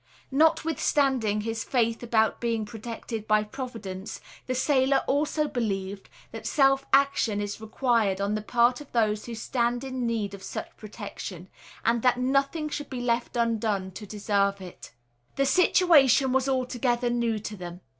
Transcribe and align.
Notwithstanding 0.31 1.41
his 1.41 1.63
faith 1.63 2.01
about 2.01 2.39
being 2.41 2.65
protected 2.65 3.27
by 3.27 3.43
Providence, 3.43 4.19
the 4.47 4.55
sailor 4.55 5.03
also 5.05 5.47
believed, 5.47 6.09
that 6.31 6.47
self 6.47 6.87
action 6.91 7.39
is 7.39 7.61
required 7.61 8.19
on 8.19 8.33
the 8.33 8.41
part 8.41 8.81
of 8.81 8.91
those 8.93 9.25
who 9.27 9.35
stand 9.35 9.83
in 9.83 10.07
need 10.07 10.33
of 10.33 10.41
such 10.41 10.75
protection; 10.75 11.49
and 11.85 12.01
that 12.01 12.17
nothing 12.19 12.67
should 12.67 12.89
be 12.89 12.99
left 13.01 13.37
undone 13.37 13.91
to 13.91 14.07
deserve 14.07 14.59
it. 14.59 14.91
The 15.35 15.45
situation 15.45 16.31
was 16.33 16.49
altogether 16.49 17.11
new 17.11 17.37
to 17.37 17.55
them. 17.55 17.81